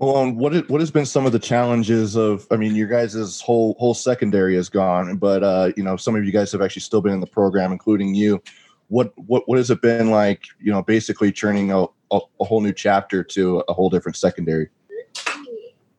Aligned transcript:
Well, 0.00 0.32
what 0.32 0.54
is, 0.54 0.66
what 0.70 0.80
has 0.80 0.90
been 0.90 1.04
some 1.04 1.26
of 1.26 1.32
the 1.32 1.38
challenges 1.38 2.16
of? 2.16 2.46
I 2.50 2.56
mean, 2.56 2.74
your 2.74 2.88
guys' 2.88 3.38
whole 3.42 3.76
whole 3.78 3.92
secondary 3.92 4.56
is 4.56 4.70
gone, 4.70 5.18
but 5.18 5.44
uh, 5.44 5.72
you 5.76 5.82
know, 5.82 5.98
some 5.98 6.16
of 6.16 6.24
you 6.24 6.32
guys 6.32 6.50
have 6.52 6.62
actually 6.62 6.80
still 6.80 7.02
been 7.02 7.12
in 7.12 7.20
the 7.20 7.26
program, 7.26 7.70
including 7.70 8.14
you. 8.14 8.42
What 8.88 9.12
what 9.16 9.46
what 9.46 9.58
has 9.58 9.70
it 9.70 9.82
been 9.82 10.10
like? 10.10 10.44
You 10.58 10.72
know, 10.72 10.82
basically 10.82 11.30
churning 11.32 11.70
a, 11.70 11.84
a, 12.12 12.20
a 12.40 12.44
whole 12.44 12.62
new 12.62 12.72
chapter 12.72 13.22
to 13.24 13.62
a 13.68 13.74
whole 13.74 13.90
different 13.90 14.16
secondary. 14.16 14.70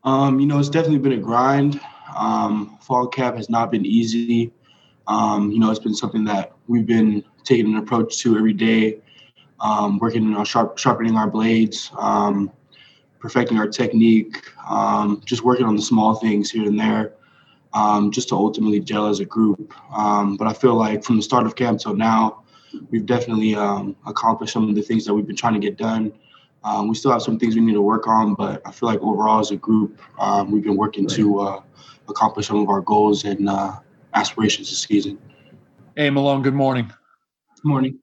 Um, 0.04 0.40
you 0.40 0.48
know, 0.48 0.58
it's 0.58 0.70
definitely 0.70 0.98
been 0.98 1.12
a 1.12 1.18
grind. 1.18 1.80
Um, 2.18 2.80
fall 2.82 3.06
camp 3.06 3.36
has 3.36 3.52
not 3.52 3.70
been 3.70 3.86
easy. 3.86 4.52
Um, 5.06 5.52
you 5.52 5.60
know, 5.60 5.70
it's 5.70 5.80
been 5.80 5.94
something 5.94 6.24
that 6.24 6.54
we've 6.68 6.88
been 6.88 7.24
taking 7.44 7.68
an 7.68 7.76
approach 7.76 8.18
to 8.22 8.36
every 8.36 8.54
day, 8.54 9.00
um, 9.60 10.00
working 10.00 10.36
on 10.36 10.44
sharp, 10.44 10.80
sharpening 10.80 11.18
our 11.18 11.30
blades, 11.30 11.92
um, 12.00 12.52
perfecting 13.22 13.58
our 13.58 13.68
technique, 13.68 14.42
um, 14.68 15.22
just 15.26 15.44
working 15.44 15.66
on 15.66 15.76
the 15.76 15.82
small 15.82 16.16
things 16.16 16.50
here 16.52 16.66
and 16.68 16.80
there, 16.80 17.14
um, 17.74 18.12
just 18.12 18.30
to 18.30 18.36
ultimately 18.36 18.80
gel 18.80 19.08
as 19.08 19.20
a 19.20 19.26
group. 19.26 19.74
Um, 19.96 20.36
but 20.36 20.48
I 20.48 20.54
feel 20.54 20.76
like 20.76 21.04
from 21.04 21.18
the 21.18 21.22
start 21.22 21.46
of 21.46 21.56
camp 21.56 21.80
till 21.80 21.96
now, 21.96 22.44
we've 22.90 23.06
definitely 23.06 23.54
accomplished 24.06 24.54
some 24.54 24.68
of 24.68 24.76
the 24.76 24.82
things 24.82 25.06
that 25.06 25.14
we've 25.14 25.28
been 25.28 25.36
trying 25.36 25.54
to 25.54 25.60
get 25.60 25.78
done. 25.78 26.12
Um, 26.64 26.88
we 26.88 26.96
still 26.96 27.12
have 27.12 27.22
some 27.22 27.40
things 27.40 27.56
we 27.56 27.62
need 27.62 27.74
to 27.74 27.82
work 27.82 28.08
on, 28.08 28.36
but 28.36 28.62
I 28.66 28.72
feel 28.72 28.88
like 28.88 29.02
overall 29.02 29.40
as 29.40 29.52
a 29.52 29.56
group, 29.56 30.00
um, 30.20 30.52
we've 30.52 30.64
been 30.64 30.78
working 30.78 31.08
to 31.08 31.40
uh, 31.40 31.62
accomplish 32.08 32.48
some 32.48 32.58
of 32.58 32.70
our 32.70 32.82
goals 32.82 33.26
and 33.26 33.50
uh, 33.50 33.80
aspirations 34.14 34.70
this 34.70 34.82
season. 34.82 35.18
Hey, 35.96 36.10
Malone. 36.10 36.42
Good 36.42 36.54
morning. 36.54 36.92
Good 37.56 37.68
morning. 37.68 38.00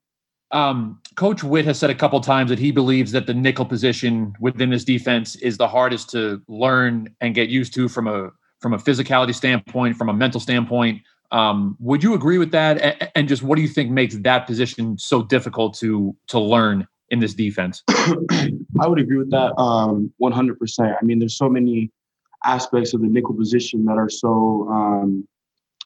Um, 0.50 1.00
Coach 1.14 1.44
Whitt 1.44 1.64
has 1.66 1.78
said 1.78 1.90
a 1.90 1.94
couple 1.94 2.20
times 2.20 2.48
that 2.50 2.58
he 2.58 2.70
believes 2.70 3.12
that 3.12 3.26
the 3.26 3.34
nickel 3.34 3.64
position 3.64 4.34
within 4.40 4.70
this 4.70 4.84
defense 4.84 5.36
is 5.36 5.58
the 5.58 5.68
hardest 5.68 6.10
to 6.10 6.40
learn 6.48 7.14
and 7.20 7.34
get 7.34 7.48
used 7.48 7.74
to 7.74 7.88
from 7.88 8.06
a 8.06 8.30
from 8.60 8.74
a 8.74 8.78
physicality 8.78 9.34
standpoint, 9.34 9.96
from 9.96 10.08
a 10.08 10.12
mental 10.12 10.40
standpoint. 10.40 11.02
Um, 11.30 11.76
would 11.78 12.02
you 12.02 12.14
agree 12.14 12.38
with 12.38 12.50
that? 12.52 13.12
And 13.14 13.28
just 13.28 13.42
what 13.42 13.56
do 13.56 13.62
you 13.62 13.68
think 13.68 13.90
makes 13.90 14.16
that 14.16 14.46
position 14.46 14.96
so 14.98 15.22
difficult 15.22 15.76
to 15.78 16.16
to 16.28 16.40
learn 16.40 16.86
in 17.10 17.20
this 17.20 17.34
defense? 17.34 17.82
I 17.88 18.86
would 18.86 18.98
agree 18.98 19.18
with 19.18 19.30
that 19.30 19.58
um, 19.58 20.12
100%. 20.20 20.96
I 21.00 21.04
mean, 21.04 21.18
there's 21.18 21.36
so 21.36 21.48
many 21.48 21.90
aspects 22.44 22.94
of 22.94 23.00
the 23.00 23.08
nickel 23.08 23.34
position 23.34 23.84
that 23.86 23.98
are 23.98 24.08
so 24.08 24.68
um, 24.70 25.26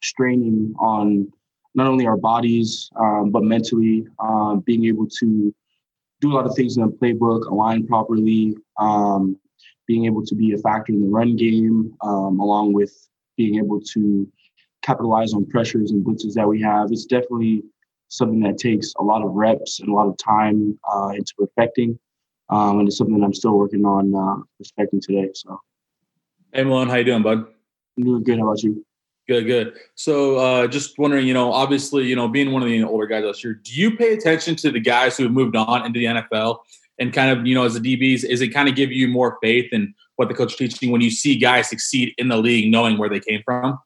straining 0.02 0.74
on 0.78 1.32
not 1.74 1.86
only 1.86 2.06
our 2.06 2.16
bodies, 2.16 2.90
um, 2.96 3.30
but 3.30 3.42
mentally, 3.42 4.06
um, 4.18 4.60
being 4.60 4.84
able 4.84 5.06
to 5.06 5.54
do 6.20 6.32
a 6.32 6.34
lot 6.34 6.46
of 6.46 6.54
things 6.54 6.76
in 6.76 6.82
the 6.84 6.92
playbook, 6.92 7.50
align 7.50 7.86
properly, 7.86 8.54
um, 8.78 9.36
being 9.86 10.06
able 10.06 10.24
to 10.24 10.34
be 10.34 10.52
a 10.52 10.58
factor 10.58 10.92
in 10.92 11.00
the 11.00 11.08
run 11.08 11.36
game, 11.36 11.94
um, 12.02 12.38
along 12.40 12.72
with 12.72 12.92
being 13.36 13.56
able 13.56 13.80
to 13.80 14.30
capitalize 14.82 15.32
on 15.32 15.46
pressures 15.46 15.90
and 15.90 16.04
blitzes 16.04 16.34
that 16.34 16.46
we 16.46 16.60
have. 16.60 16.90
It's 16.90 17.06
definitely 17.06 17.62
something 18.08 18.40
that 18.40 18.58
takes 18.58 18.92
a 18.98 19.02
lot 19.02 19.22
of 19.22 19.32
reps 19.32 19.80
and 19.80 19.88
a 19.88 19.92
lot 19.92 20.06
of 20.06 20.16
time 20.18 20.78
uh, 20.94 21.08
into 21.08 21.32
perfecting. 21.38 21.98
Um, 22.50 22.80
and 22.80 22.88
it's 22.88 22.98
something 22.98 23.18
that 23.18 23.24
I'm 23.24 23.34
still 23.34 23.56
working 23.56 23.84
on 23.86 24.14
uh, 24.14 24.42
perfecting 24.58 25.00
today. 25.00 25.30
So, 25.34 25.58
hey 26.52 26.64
Malone, 26.64 26.88
how 26.88 26.96
you 26.96 27.04
doing, 27.04 27.22
bud? 27.22 27.46
I'm 27.96 28.04
doing 28.04 28.22
good. 28.22 28.38
How 28.38 28.44
about 28.44 28.62
you? 28.62 28.84
Good, 29.28 29.46
good. 29.46 29.74
So, 29.94 30.36
uh, 30.36 30.66
just 30.66 30.98
wondering, 30.98 31.26
you 31.26 31.34
know, 31.34 31.52
obviously, 31.52 32.04
you 32.06 32.16
know, 32.16 32.26
being 32.26 32.50
one 32.50 32.62
of 32.62 32.68
the 32.68 32.82
older 32.82 33.06
guys 33.06 33.24
last 33.24 33.44
year, 33.44 33.54
do 33.54 33.72
you 33.72 33.96
pay 33.96 34.14
attention 34.14 34.56
to 34.56 34.70
the 34.70 34.80
guys 34.80 35.16
who 35.16 35.22
have 35.22 35.32
moved 35.32 35.54
on 35.54 35.86
into 35.86 36.00
the 36.00 36.06
NFL 36.06 36.58
and 36.98 37.12
kind 37.12 37.30
of, 37.30 37.46
you 37.46 37.54
know, 37.54 37.64
as 37.64 37.76
a 37.76 37.80
DBs, 37.80 38.24
is 38.24 38.40
it 38.40 38.48
kind 38.48 38.68
of 38.68 38.74
give 38.74 38.90
you 38.90 39.06
more 39.06 39.38
faith 39.40 39.72
in 39.72 39.94
what 40.16 40.28
the 40.28 40.34
coach 40.34 40.52
is 40.52 40.56
teaching 40.56 40.90
when 40.90 41.00
you 41.00 41.10
see 41.10 41.36
guys 41.36 41.68
succeed 41.68 42.14
in 42.18 42.28
the 42.28 42.36
league, 42.36 42.70
knowing 42.70 42.98
where 42.98 43.08
they 43.08 43.20
came 43.20 43.42
from? 43.44 43.78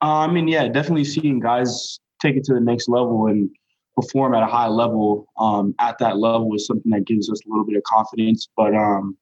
Uh, 0.00 0.18
I 0.18 0.26
mean, 0.28 0.46
yeah, 0.46 0.68
definitely 0.68 1.04
seeing 1.04 1.40
guys 1.40 1.98
take 2.20 2.36
it 2.36 2.44
to 2.44 2.54
the 2.54 2.60
next 2.60 2.88
level 2.88 3.26
and 3.26 3.50
perform 3.94 4.34
at 4.34 4.42
a 4.42 4.46
high 4.46 4.66
level 4.66 5.26
um, 5.38 5.74
at 5.78 5.98
that 5.98 6.16
level 6.16 6.54
is 6.54 6.66
something 6.66 6.90
that 6.90 7.06
gives 7.06 7.30
us 7.30 7.40
a 7.44 7.48
little 7.48 7.64
bit 7.64 7.76
of 7.76 7.82
confidence. 7.84 8.48
But 8.56 8.74
um, 8.74 9.16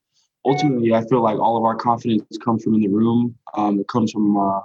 ultimately, 0.44 0.94
I 0.94 1.06
feel 1.06 1.22
like 1.22 1.38
all 1.38 1.56
of 1.56 1.64
our 1.64 1.76
confidence 1.76 2.24
comes 2.44 2.64
from 2.64 2.74
in 2.74 2.80
the 2.80 2.88
room. 2.88 3.36
Um, 3.54 3.80
it 3.80 3.88
comes 3.88 4.12
from 4.12 4.36
uh, 4.36 4.60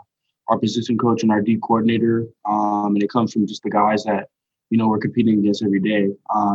our 0.50 0.58
position 0.58 0.98
coach 0.98 1.24
and 1.24 1.32
our 1.32 1.42
D 1.42 1.58
coordinator, 1.62 2.26
um, 2.46 2.96
and 2.96 3.04
it 3.04 3.10
comes 3.10 3.34
from 3.34 3.48
just 3.48 3.64
the 3.64 3.70
guys 3.70 4.04
that 4.06 4.30
you 4.70 4.78
know 4.78 4.88
we're 4.88 5.00
competing 5.00 5.40
against 5.40 5.64
every 5.64 5.80
day 5.80 6.08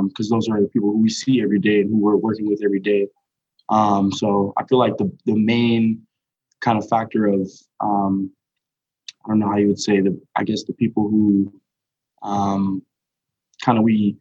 because 0.08 0.30
um, 0.30 0.38
those 0.38 0.48
are 0.48 0.60
the 0.60 0.68
people 0.68 0.90
who 0.90 0.98
we 0.98 1.10
see 1.10 1.42
every 1.42 1.58
day 1.58 1.80
and 1.80 1.90
who 1.90 1.98
we're 1.98 2.16
working 2.16 2.46
with 2.46 2.62
every 2.64 2.80
day. 2.80 3.08
Um, 3.68 4.12
so 4.12 4.52
I 4.56 4.64
feel 4.64 4.78
like 4.78 4.96
the 4.96 5.10
the 5.26 5.36
main 5.36 6.02
kind 6.60 6.78
of 6.78 6.88
factor 6.88 7.26
of 7.26 7.50
I 9.24 9.28
don't 9.28 9.38
know 9.38 9.48
how 9.48 9.56
you 9.56 9.68
would 9.68 9.80
say 9.80 10.00
the 10.00 10.20
I 10.36 10.44
guess 10.44 10.64
the 10.64 10.72
people 10.72 11.08
who 11.08 11.52
um, 12.22 12.82
kind 13.64 13.78
of 13.78 13.84
we 13.84 14.16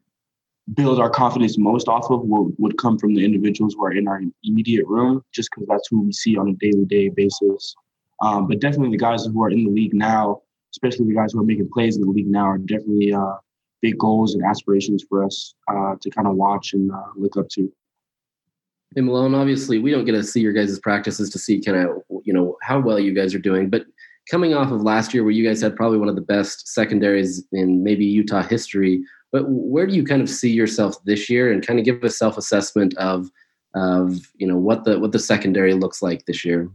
build 0.74 1.00
our 1.00 1.10
confidence 1.10 1.58
most 1.58 1.88
off 1.88 2.10
of 2.12 2.22
would 2.24 2.78
come 2.78 2.98
from 2.98 3.14
the 3.14 3.26
individuals 3.26 3.74
who 3.74 3.84
are 3.84 3.94
in 3.94 4.08
our 4.08 4.22
immediate 4.44 4.86
room, 4.88 5.24
just 5.34 5.50
because 5.52 5.68
that's 5.68 5.88
who 5.90 6.02
we 6.02 6.14
see 6.14 6.38
on 6.38 6.50
a 6.50 6.54
daily 6.54 6.86
day 6.86 7.10
basis. 7.10 7.76
Um, 8.22 8.48
but 8.48 8.60
definitely 8.60 8.92
the 8.92 9.02
guys 9.02 9.26
who 9.26 9.44
are 9.44 9.50
in 9.50 9.66
the 9.66 9.72
league 9.72 9.94
now, 9.94 10.42
especially 10.74 11.08
the 11.08 11.16
guys 11.16 11.34
who 11.34 11.40
are 11.40 11.46
making 11.46 11.70
plays 11.74 11.98
in 11.98 12.04
the 12.04 12.10
league 12.10 12.28
now, 12.28 12.46
are 12.46 12.58
definitely 12.58 13.14
uh, 13.14 13.36
big 13.82 13.98
goals 13.98 14.36
and 14.36 14.44
aspirations 14.44 15.04
for 15.08 15.24
us 15.24 15.56
uh, 15.68 15.96
to 16.00 16.10
kind 16.12 16.28
of 16.28 16.36
watch 16.36 16.74
and 16.74 16.92
uh, 16.92 17.04
look 17.16 17.36
up 17.38 17.50
to. 17.50 17.72
Hey 18.94 19.02
Malone, 19.02 19.34
obviously 19.34 19.80
we 19.80 19.90
don't 19.90 20.06
get 20.06 20.12
to 20.12 20.24
see 20.24 20.42
your 20.42 20.52
guys' 20.52 20.78
practices 20.80 21.30
to 21.30 21.40
see 21.40 21.62
kind 21.62 21.78
of 21.78 22.04
you 22.26 22.34
know 22.34 22.58
how 22.62 22.80
well 22.80 23.00
you 23.00 23.14
guys 23.14 23.34
are 23.34 23.40
doing, 23.40 23.70
but 23.70 23.86
coming 24.30 24.54
off 24.54 24.72
of 24.72 24.82
last 24.82 25.14
year 25.14 25.24
where 25.24 25.32
you 25.32 25.48
guys 25.48 25.62
had 25.62 25.76
probably 25.76 25.98
one 25.98 26.10
of 26.10 26.16
the 26.16 26.22
best 26.22 26.68
secondaries 26.68 27.44
in 27.54 27.84
maybe 27.84 28.06
Utah 28.06 28.44
history, 28.44 29.02
but 29.32 29.46
where 29.48 29.88
do 29.88 29.96
you 29.96 30.04
kind 30.04 30.22
of 30.22 30.30
see 30.30 30.52
yourself 30.52 31.02
this 31.06 31.30
year 31.30 31.52
and 31.52 31.66
kind 31.66 31.80
of 31.80 31.86
give 31.86 32.04
a 32.04 32.10
self-assessment 32.10 32.96
of 32.98 33.32
of 33.74 34.20
you 34.36 34.46
know 34.46 34.58
what 34.58 34.84
the 34.84 35.00
what 35.00 35.14
the 35.14 35.20
secondary 35.20 35.74
looks 35.74 36.02
like 36.02 36.26
this 36.26 36.44
year? 36.44 36.70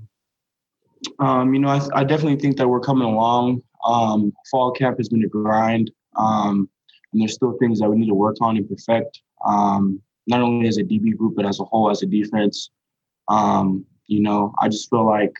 Um, 1.18 1.54
you 1.54 1.60
know, 1.60 1.68
I, 1.68 1.80
I, 1.94 2.04
definitely 2.04 2.36
think 2.36 2.56
that 2.56 2.68
we're 2.68 2.80
coming 2.80 3.06
along. 3.06 3.62
Um, 3.86 4.32
fall 4.50 4.72
camp 4.72 4.98
has 4.98 5.08
been 5.08 5.24
a 5.24 5.28
grind, 5.28 5.90
um, 6.16 6.68
and 7.12 7.20
there's 7.20 7.34
still 7.34 7.56
things 7.58 7.80
that 7.80 7.88
we 7.88 7.96
need 7.96 8.08
to 8.08 8.14
work 8.14 8.36
on 8.40 8.56
and 8.56 8.68
perfect. 8.68 9.20
Um, 9.44 10.00
not 10.26 10.40
only 10.40 10.68
as 10.68 10.78
a 10.78 10.82
DB 10.82 11.16
group, 11.16 11.34
but 11.36 11.46
as 11.46 11.60
a 11.60 11.64
whole, 11.64 11.90
as 11.90 12.02
a 12.02 12.06
defense. 12.06 12.70
Um, 13.28 13.84
you 14.06 14.20
know, 14.20 14.52
I 14.60 14.68
just 14.68 14.90
feel 14.90 15.06
like 15.06 15.32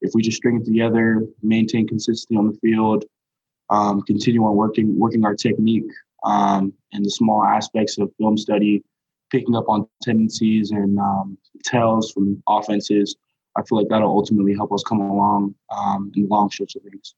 if 0.00 0.12
we 0.14 0.22
just 0.22 0.36
string 0.36 0.60
it 0.60 0.64
together, 0.64 1.24
maintain 1.42 1.86
consistency 1.86 2.36
on 2.36 2.48
the 2.48 2.58
field, 2.60 3.04
um, 3.70 4.02
continue 4.02 4.44
on 4.44 4.56
working 4.56 4.98
working 4.98 5.24
our 5.24 5.34
technique 5.34 5.90
um, 6.24 6.72
and 6.92 7.04
the 7.04 7.10
small 7.10 7.44
aspects 7.44 7.98
of 7.98 8.12
film 8.18 8.36
study, 8.36 8.82
picking 9.30 9.56
up 9.56 9.68
on 9.68 9.86
tendencies 10.02 10.70
and 10.70 10.98
um, 10.98 11.38
tells 11.64 12.12
from 12.12 12.42
offenses, 12.48 13.16
I 13.56 13.62
feel 13.62 13.78
like 13.78 13.88
that'll 13.88 14.10
ultimately 14.10 14.54
help 14.54 14.72
us 14.72 14.82
come 14.86 15.00
along 15.00 15.54
um, 15.76 16.12
in 16.14 16.22
the 16.22 16.28
long 16.28 16.50
stretch 16.50 16.76
of 16.76 16.82
things. 16.82 17.14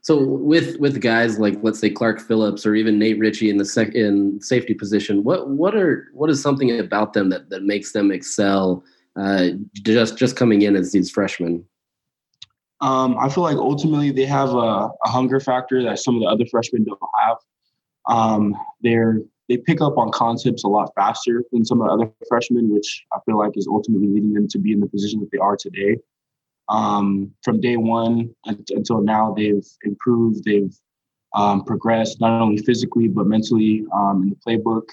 So 0.00 0.24
with 0.24 0.78
with 0.78 1.00
guys 1.00 1.38
like 1.38 1.58
let's 1.62 1.80
say 1.80 1.90
Clark 1.90 2.20
Phillips 2.20 2.64
or 2.64 2.74
even 2.74 2.98
Nate 2.98 3.18
Ritchie 3.18 3.50
in 3.50 3.58
the 3.58 3.64
sec 3.64 3.94
in 3.94 4.40
safety 4.40 4.74
position, 4.74 5.24
what 5.24 5.50
what 5.50 5.74
are 5.74 6.08
what 6.12 6.30
is 6.30 6.40
something 6.40 6.78
about 6.78 7.12
them 7.12 7.30
that, 7.30 7.50
that 7.50 7.64
makes 7.64 7.92
them 7.92 8.10
excel 8.10 8.84
uh, 9.16 9.48
just 9.74 10.16
just 10.16 10.36
coming 10.36 10.62
in 10.62 10.76
as 10.76 10.92
these 10.92 11.10
freshmen? 11.10 11.64
Um, 12.80 13.18
I 13.18 13.28
feel 13.28 13.42
like 13.42 13.56
ultimately 13.56 14.12
they 14.12 14.24
have 14.24 14.50
a, 14.50 14.88
a, 15.04 15.08
hunger 15.08 15.40
factor 15.40 15.82
that 15.82 15.98
some 15.98 16.14
of 16.14 16.20
the 16.20 16.28
other 16.28 16.46
freshmen 16.46 16.84
don't 16.84 17.00
have. 17.20 17.36
Um, 18.06 18.54
they're 18.82 19.20
they 19.48 19.56
pick 19.56 19.80
up 19.80 19.96
on 19.96 20.10
concepts 20.10 20.64
a 20.64 20.68
lot 20.68 20.92
faster 20.94 21.44
than 21.52 21.64
some 21.64 21.80
of 21.80 21.88
the 21.88 21.92
other 21.92 22.12
freshmen, 22.28 22.70
which 22.70 23.04
I 23.14 23.18
feel 23.24 23.38
like 23.38 23.52
is 23.56 23.66
ultimately 23.66 24.08
leading 24.08 24.34
them 24.34 24.48
to 24.48 24.58
be 24.58 24.72
in 24.72 24.80
the 24.80 24.86
position 24.86 25.20
that 25.20 25.30
they 25.32 25.38
are 25.38 25.56
today. 25.56 25.96
Um, 26.68 27.32
from 27.42 27.60
day 27.60 27.76
one 27.76 28.34
until 28.44 29.00
now, 29.00 29.32
they've 29.34 29.66
improved, 29.84 30.44
they've 30.44 30.74
um, 31.34 31.64
progressed 31.64 32.20
not 32.20 32.42
only 32.42 32.58
physically 32.58 33.08
but 33.08 33.26
mentally 33.26 33.84
um, 33.94 34.22
in 34.22 34.30
the 34.30 34.36
playbook, 34.46 34.84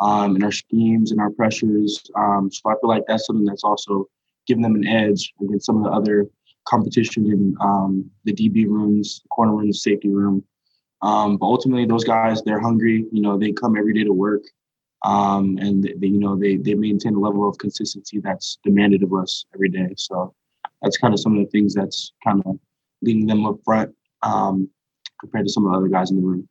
um, 0.00 0.36
in 0.36 0.42
our 0.42 0.52
schemes, 0.52 1.10
and 1.10 1.20
our 1.20 1.30
pressures. 1.30 2.02
Um, 2.16 2.50
so 2.50 2.70
I 2.70 2.74
feel 2.80 2.88
like 2.88 3.04
that's 3.06 3.26
something 3.26 3.44
that's 3.44 3.64
also 3.64 4.06
giving 4.46 4.62
them 4.62 4.76
an 4.76 4.86
edge 4.86 5.32
against 5.42 5.66
some 5.66 5.76
of 5.76 5.84
the 5.84 5.90
other 5.90 6.26
competition 6.66 7.26
in 7.26 7.54
um, 7.60 8.10
the 8.24 8.32
DB 8.32 8.66
rooms, 8.66 9.22
corner 9.30 9.54
rooms, 9.54 9.82
safety 9.82 10.08
room. 10.08 10.42
Um, 11.02 11.36
but 11.36 11.46
ultimately, 11.46 11.86
those 11.86 12.04
guys, 12.04 12.42
they're 12.42 12.60
hungry. 12.60 13.06
You 13.10 13.22
know, 13.22 13.38
they 13.38 13.52
come 13.52 13.76
every 13.76 13.94
day 13.94 14.04
to 14.04 14.12
work, 14.12 14.42
um, 15.04 15.58
and 15.58 15.82
they, 15.82 16.06
you 16.06 16.18
know 16.18 16.36
they 16.36 16.56
they 16.56 16.74
maintain 16.74 17.14
a 17.14 17.18
level 17.18 17.48
of 17.48 17.58
consistency 17.58 18.20
that's 18.20 18.58
demanded 18.64 19.02
of 19.02 19.14
us 19.14 19.46
every 19.54 19.70
day. 19.70 19.88
So 19.96 20.34
that's 20.82 20.98
kind 20.98 21.14
of 21.14 21.20
some 21.20 21.36
of 21.38 21.44
the 21.44 21.50
things 21.50 21.74
that's 21.74 22.12
kind 22.22 22.42
of 22.44 22.58
leading 23.02 23.26
them 23.26 23.46
up 23.46 23.56
front 23.64 23.94
um, 24.22 24.68
compared 25.20 25.46
to 25.46 25.52
some 25.52 25.64
of 25.64 25.72
the 25.72 25.78
other 25.78 25.88
guys 25.88 26.10
in 26.10 26.16
the 26.16 26.22
room. 26.22 26.48